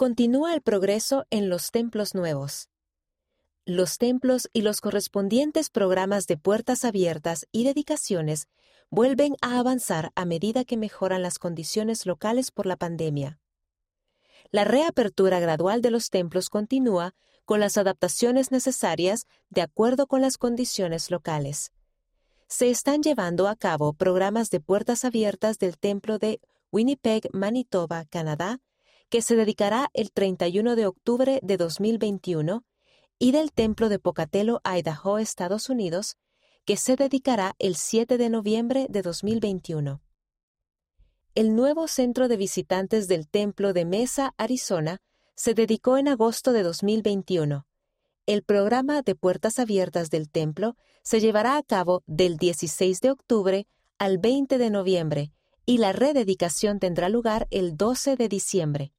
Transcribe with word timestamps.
Continúa 0.00 0.54
el 0.54 0.62
progreso 0.62 1.26
en 1.28 1.50
los 1.50 1.72
templos 1.72 2.14
nuevos. 2.14 2.70
Los 3.66 3.98
templos 3.98 4.48
y 4.54 4.62
los 4.62 4.80
correspondientes 4.80 5.68
programas 5.68 6.26
de 6.26 6.38
puertas 6.38 6.86
abiertas 6.86 7.46
y 7.52 7.64
dedicaciones 7.64 8.48
vuelven 8.88 9.36
a 9.42 9.58
avanzar 9.58 10.10
a 10.14 10.24
medida 10.24 10.64
que 10.64 10.78
mejoran 10.78 11.20
las 11.20 11.38
condiciones 11.38 12.06
locales 12.06 12.50
por 12.50 12.64
la 12.64 12.76
pandemia. 12.76 13.40
La 14.50 14.64
reapertura 14.64 15.38
gradual 15.38 15.82
de 15.82 15.90
los 15.90 16.08
templos 16.08 16.48
continúa 16.48 17.14
con 17.44 17.60
las 17.60 17.76
adaptaciones 17.76 18.50
necesarias 18.50 19.26
de 19.50 19.60
acuerdo 19.60 20.06
con 20.06 20.22
las 20.22 20.38
condiciones 20.38 21.10
locales. 21.10 21.72
Se 22.48 22.70
están 22.70 23.02
llevando 23.02 23.48
a 23.48 23.54
cabo 23.54 23.92
programas 23.92 24.48
de 24.48 24.60
puertas 24.60 25.04
abiertas 25.04 25.58
del 25.58 25.76
templo 25.76 26.18
de 26.18 26.40
Winnipeg, 26.72 27.28
Manitoba, 27.34 28.06
Canadá, 28.06 28.62
que 29.10 29.22
se 29.22 29.36
dedicará 29.36 29.90
el 29.92 30.12
31 30.12 30.76
de 30.76 30.86
octubre 30.86 31.40
de 31.42 31.56
2021, 31.56 32.64
y 33.18 33.32
del 33.32 33.52
templo 33.52 33.90
de 33.90 33.98
Pocatello, 33.98 34.62
Idaho, 34.64 35.18
Estados 35.18 35.68
Unidos, 35.68 36.16
que 36.64 36.76
se 36.76 36.96
dedicará 36.96 37.54
el 37.58 37.76
7 37.76 38.16
de 38.16 38.30
noviembre 38.30 38.86
de 38.88 39.02
2021. 39.02 40.00
El 41.34 41.54
nuevo 41.54 41.86
centro 41.86 42.28
de 42.28 42.36
visitantes 42.36 43.08
del 43.08 43.28
templo 43.28 43.72
de 43.72 43.84
Mesa, 43.84 44.34
Arizona, 44.38 45.02
se 45.34 45.54
dedicó 45.54 45.98
en 45.98 46.08
agosto 46.08 46.52
de 46.52 46.62
2021. 46.62 47.66
El 48.26 48.42
programa 48.42 49.02
de 49.02 49.14
puertas 49.14 49.58
abiertas 49.58 50.10
del 50.10 50.30
templo 50.30 50.76
se 51.02 51.20
llevará 51.20 51.56
a 51.56 51.62
cabo 51.62 52.02
del 52.06 52.36
16 52.36 53.00
de 53.00 53.10
octubre 53.10 53.66
al 53.98 54.18
20 54.18 54.56
de 54.56 54.70
noviembre 54.70 55.32
y 55.66 55.78
la 55.78 55.92
rededicación 55.92 56.78
tendrá 56.78 57.08
lugar 57.08 57.46
el 57.50 57.76
12 57.76 58.16
de 58.16 58.28
diciembre. 58.28 58.92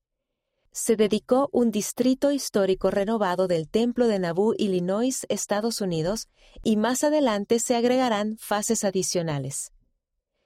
Se 0.73 0.95
dedicó 0.95 1.49
un 1.51 1.69
distrito 1.69 2.31
histórico 2.31 2.91
renovado 2.91 3.47
del 3.47 3.67
Templo 3.67 4.07
de 4.07 4.19
Nauvoo, 4.19 4.55
Illinois, 4.57 5.25
Estados 5.27 5.81
Unidos, 5.81 6.29
y 6.63 6.77
más 6.77 7.03
adelante 7.03 7.59
se 7.59 7.75
agregarán 7.75 8.37
fases 8.37 8.85
adicionales. 8.85 9.73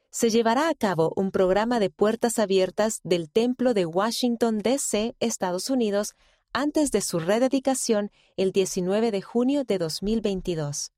Se 0.10 0.32
llevará 0.32 0.70
a 0.70 0.74
cabo 0.74 1.14
un 1.16 1.30
programa 1.30 1.80
de 1.80 1.92
puertas 1.92 2.40
abiertas 2.40 3.02
del 3.04 3.30
Templo 3.30 3.76
de 3.76 3.86
Washington, 3.86 4.60
D.C., 4.60 5.16
Estados 5.20 5.70
Unidos, 5.70 6.16
antes 6.54 6.90
de 6.90 7.02
su 7.02 7.20
rededicación 7.20 8.12
el 8.36 8.52
19 8.52 9.12
de 9.12 9.22
junio 9.22 9.64
de 9.64 9.78
2022. 9.78 10.95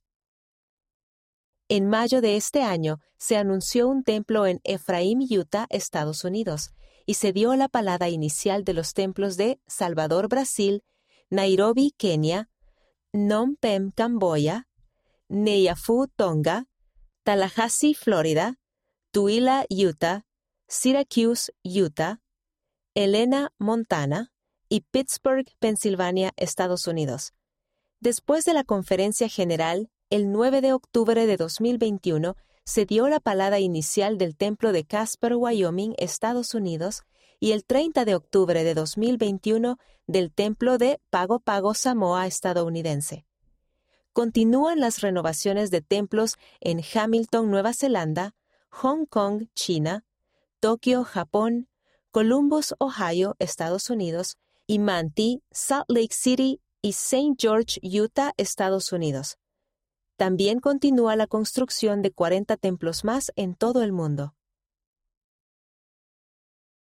En 1.69 1.89
mayo 1.89 2.21
de 2.21 2.37
este 2.37 2.63
año 2.63 2.99
se 3.17 3.35
anunció 3.35 3.89
un 3.89 4.03
templo 4.03 4.47
en 4.47 4.61
Ephraim, 4.63 5.19
Utah, 5.29 5.67
Estados 5.69 6.23
Unidos, 6.23 6.71
y 7.05 7.15
se 7.15 7.33
dio 7.33 7.55
la 7.55 7.67
palada 7.67 8.07
inicial 8.07 8.63
de 8.63 8.73
los 8.73 8.93
templos 8.93 9.35
de 9.35 9.59
Salvador, 9.67 10.29
Brasil, 10.29 10.83
Nairobi, 11.29 11.93
Kenia, 11.97 12.49
Phnom 13.11 13.57
Penh, 13.57 13.91
Camboya, 13.91 14.67
Neyafu, 15.27 16.07
Tonga, 16.15 16.67
Tallahassee, 17.23 17.93
Florida, 17.93 18.55
Tooele, 19.11 19.65
Utah, 19.69 20.23
Syracuse, 20.69 21.51
Utah, 21.63 22.21
Helena, 22.93 23.51
Montana 23.57 24.31
y 24.69 24.81
Pittsburgh, 24.81 25.47
Pensilvania, 25.59 26.31
Estados 26.37 26.87
Unidos. 26.87 27.33
Después 27.99 28.45
de 28.45 28.53
la 28.53 28.63
conferencia 28.63 29.27
general, 29.27 29.89
el 30.09 30.31
9 30.31 30.61
de 30.61 30.73
octubre 30.73 31.25
de 31.25 31.37
2021, 31.37 32.35
se 32.63 32.85
dio 32.85 33.07
la 33.07 33.19
palada 33.19 33.59
inicial 33.59 34.17
del 34.17 34.35
templo 34.35 34.71
de 34.71 34.85
Casper, 34.85 35.35
Wyoming, 35.35 35.95
Estados 35.97 36.53
Unidos, 36.53 37.03
y 37.39 37.51
el 37.51 37.65
30 37.65 38.05
de 38.05 38.15
octubre 38.15 38.63
de 38.63 38.73
2021 38.73 39.77
del 40.07 40.31
templo 40.31 40.77
de 40.77 40.99
Pago 41.09 41.39
Pago, 41.39 41.73
Samoa, 41.73 42.25
estadounidense. 42.25 43.25
Continúan 44.13 44.79
las 44.79 45.01
renovaciones 45.01 45.69
de 45.69 45.81
templos 45.81 46.37
en 46.59 46.81
Hamilton, 46.81 47.51
Nueva 47.51 47.73
Zelanda, 47.73 48.33
Hong 48.69 49.05
Kong, 49.05 49.47
China, 49.53 50.05
Tokio, 50.59 51.03
Japón, 51.03 51.67
Columbus, 52.11 52.73
Ohio, 52.79 53.35
Estados 53.39 53.89
Unidos, 53.89 54.37
y 54.65 54.79
Manti, 54.79 55.43
Salt 55.51 55.85
Lake 55.89 56.13
City 56.13 56.59
y 56.81 56.89
St. 56.89 57.35
George, 57.37 57.79
Utah, 57.83 58.33
Estados 58.37 58.91
Unidos. 58.91 59.37
También 60.17 60.59
continúa 60.59 61.15
la 61.15 61.27
construcción 61.27 62.01
de 62.01 62.11
40 62.11 62.57
templos 62.57 63.03
más 63.03 63.31
en 63.35 63.53
todo 63.53 63.83
el 63.83 63.91
mundo. 63.91 64.33